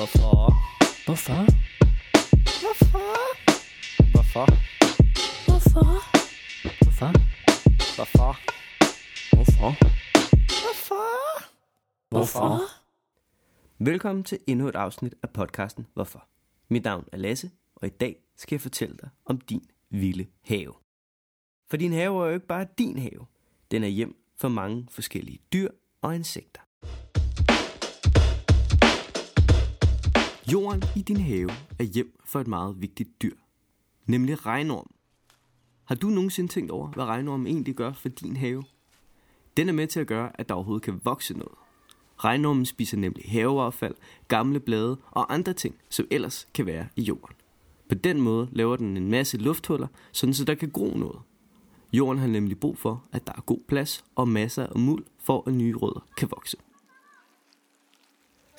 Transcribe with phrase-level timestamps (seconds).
[0.00, 0.52] Hvorfor?
[1.04, 1.40] Hvorfor?
[2.62, 3.08] Hvorfor?
[4.12, 4.46] Hvorfor?
[5.46, 5.88] Hvorfor?
[6.74, 7.12] Hvorfor?
[7.96, 8.36] Hvorfor?
[9.34, 9.72] Hvorfor?
[10.56, 11.04] Hvorfor?
[12.08, 12.60] Hvorfor?
[13.78, 16.26] Velkommen til endnu et afsnit af podcasten Hvorfor?
[16.68, 20.74] Mit navn er Lasse, og i dag skal jeg fortælle dig om din vilde have.
[21.70, 23.26] For din have er jo ikke bare din have.
[23.70, 25.70] Den er hjem for mange forskellige dyr
[26.02, 26.60] og insekter.
[30.46, 33.34] Jorden i din have er hjem for et meget vigtigt dyr,
[34.06, 34.90] nemlig regnorm.
[35.84, 38.62] Har du nogensinde tænkt over, hvad regnormen egentlig gør for din have?
[39.56, 41.54] Den er med til at gøre, at der overhovedet kan vokse noget.
[42.18, 43.94] Regnormen spiser nemlig haveaffald,
[44.28, 47.36] gamle blade og andre ting, som ellers kan være i jorden.
[47.88, 51.18] På den måde laver den en masse lufthuller, sådan så der kan gro noget.
[51.92, 55.44] Jorden har nemlig brug for, at der er god plads og masser af muld, for
[55.46, 56.56] at nye rødder kan vokse.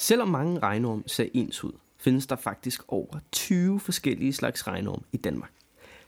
[0.01, 5.17] Selvom mange regnorm ser ens ud, findes der faktisk over 20 forskellige slags regnorm i
[5.17, 5.51] Danmark.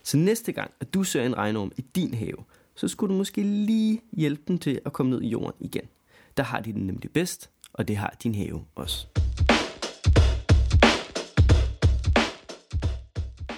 [0.02, 3.42] Så næste gang, at du ser en regnorm i din have, så skulle du måske
[3.42, 5.88] lige hjælpe den til at komme ned i jorden igen.
[6.36, 9.06] Der har de den nemlig bedst, og det har din have også.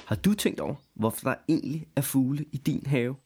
[0.07, 3.17] Har du tænkt over, hvorfor der egentlig er fugle i din have?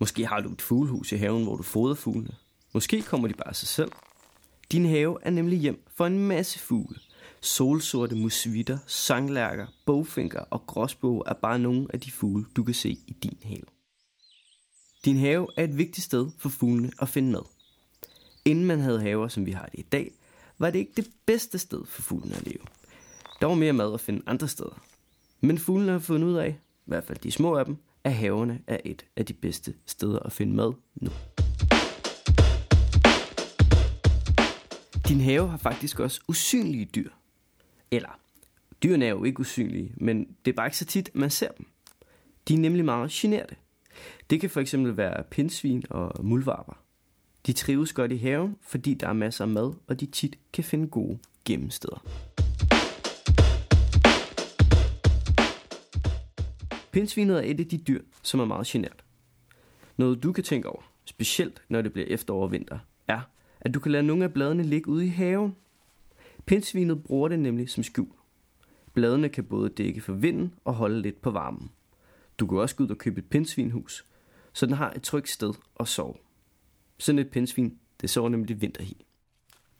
[0.00, 2.34] Måske har du et fuglehus i haven, hvor du fodrer fuglene.
[2.74, 3.92] Måske kommer de bare af sig selv.
[4.72, 6.98] Din have er nemlig hjem for en masse fugle.
[7.40, 12.90] Solsorte musvitter, sanglærker, bogfinker og gråsbog er bare nogle af de fugle, du kan se
[12.90, 13.62] i din have.
[15.04, 17.42] Din have er et vigtigt sted for fuglene at finde mad.
[18.44, 20.12] Inden man havde haver, som vi har det i dag,
[20.58, 22.64] var det ikke det bedste sted for fuglene at leve.
[23.40, 24.82] Der var mere mad at finde andre steder.
[25.40, 28.60] Men fuglene har fundet ud af, i hvert fald de små af dem, at haverne
[28.66, 31.10] er et af de bedste steder at finde mad nu.
[35.08, 37.10] Din have har faktisk også usynlige dyr.
[37.90, 38.18] Eller,
[38.82, 41.66] dyrene er jo ikke usynlige, men det er bare ikke så tit, man ser dem.
[42.48, 43.56] De er nemlig meget generte.
[44.30, 46.72] Det kan for eksempel være pindsvin og muldvarper.
[47.46, 50.64] De trives godt i haven, fordi der er masser af mad, og de tit kan
[50.64, 52.06] finde gode gemmesteder.
[56.92, 59.04] Pindsvinet er et af de dyr, som er meget genert.
[59.96, 62.78] Noget du kan tænke over, specielt når det bliver efterår og vinter,
[63.66, 65.56] at du kan lade nogle af bladene ligge ude i haven.
[66.44, 68.08] Pindsvinet bruger det nemlig som skjul.
[68.94, 71.70] Bladene kan både dække for vinden og holde lidt på varmen.
[72.38, 74.04] Du kan også gå ud og købe et pindsvinhus,
[74.52, 76.14] så den har et trygt sted at sove.
[76.98, 79.04] Sådan et pindsvin, det sover nemlig vinterhi.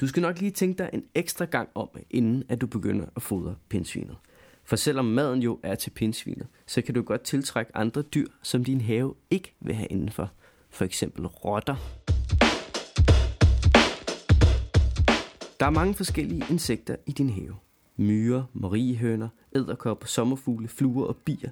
[0.01, 3.23] Du skal nok lige tænke dig en ekstra gang om, inden at du begynder at
[3.23, 4.17] fodre pindsvinet.
[4.65, 8.65] For selvom maden jo er til pindsvinet, så kan du godt tiltrække andre dyr, som
[8.65, 10.31] din have ikke vil have indenfor.
[10.71, 11.77] For eksempel rotter.
[15.61, 17.57] Der er mange forskellige insekter i din have.
[17.97, 21.51] Myrer, mariehøner, æderkopper, sommerfugle, fluer og bier.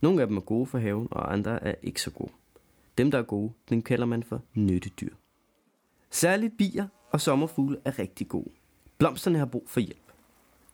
[0.00, 2.30] Nogle af dem er gode for haven, og andre er ikke så gode.
[2.98, 5.14] Dem, der er gode, dem kalder man for nyttedyr.
[6.10, 8.50] Særligt bier og sommerfugle er rigtig gode.
[8.98, 10.12] Blomsterne har brug for hjælp.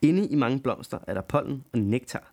[0.03, 2.33] Inde i mange blomster er der pollen og nektar.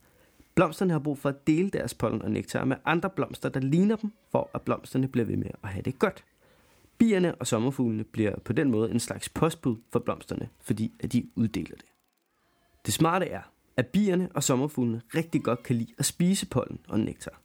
[0.55, 3.95] Blomsterne har brug for at dele deres pollen og nektar med andre blomster, der ligner
[3.95, 6.23] dem, for at blomsterne bliver ved med at have det godt.
[6.97, 11.29] Bierne og sommerfuglene bliver på den måde en slags postbud for blomsterne, fordi at de
[11.35, 11.85] uddeler det.
[12.85, 13.41] Det smarte er,
[13.77, 17.41] at bierne og sommerfuglene rigtig godt kan lide at spise pollen og nektar.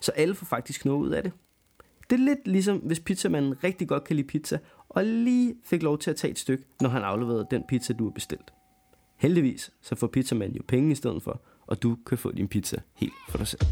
[0.00, 1.32] Så alle får faktisk noget ud af det.
[2.10, 4.58] Det er lidt ligesom, hvis pizzamanden rigtig godt kan lide pizza,
[4.88, 8.04] og lige fik lov til at tage et stykke, når han afleverede den pizza, du
[8.04, 8.52] har bestilt.
[9.16, 12.76] Heldigvis så får pizzamanden jo penge i stedet for, og du kan få din pizza
[12.94, 13.62] helt for dig selv.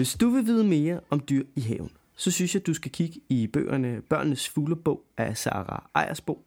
[0.00, 3.20] Hvis du vil vide mere om dyr i haven, så synes jeg, du skal kigge
[3.28, 6.46] i bøgerne Børnenes fuglebog af Sara Ejersbo,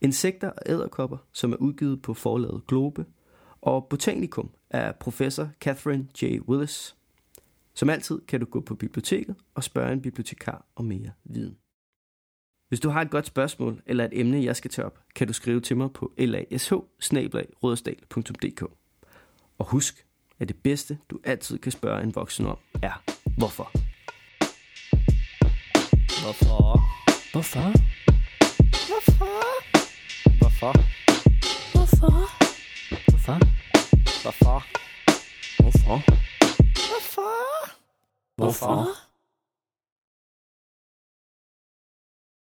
[0.00, 3.06] Insekter og æderkopper, som er udgivet på forlaget Globe,
[3.60, 6.40] og Botanikum af professor Catherine J.
[6.48, 6.96] Willis.
[7.74, 11.56] Som altid kan du gå på biblioteket og spørge en bibliotekar om mere viden.
[12.68, 15.32] Hvis du har et godt spørgsmål eller et emne, jeg skal tage op, kan du
[15.32, 16.72] skrive til mig på lash
[19.58, 20.06] Og husk,
[20.40, 23.02] at det bedste, du altid kan spørge en voksen om, er
[23.38, 23.70] hvorfor?
[26.22, 26.80] Hvorfor?
[27.32, 27.72] Hvorfor?
[28.88, 29.40] Hvorfor?
[30.38, 30.74] Hvorfor?
[31.72, 32.28] Hvorfor?
[33.10, 33.38] Hvorfor?
[34.22, 34.62] Hvorfor?
[35.60, 36.02] Hvorfor?
[36.76, 37.30] Hvorfor?
[38.36, 39.09] Hvorfor?